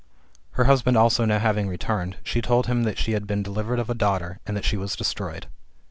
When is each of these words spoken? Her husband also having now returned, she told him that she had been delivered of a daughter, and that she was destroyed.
Her 0.53 0.63
husband 0.63 0.97
also 0.97 1.27
having 1.27 1.65
now 1.67 1.69
returned, 1.69 2.17
she 2.23 2.41
told 2.41 2.65
him 2.65 2.85
that 2.85 2.97
she 2.97 3.11
had 3.11 3.27
been 3.27 3.43
delivered 3.43 3.77
of 3.77 3.87
a 3.87 3.93
daughter, 3.93 4.39
and 4.47 4.57
that 4.57 4.65
she 4.65 4.75
was 4.75 4.95
destroyed. 4.95 5.45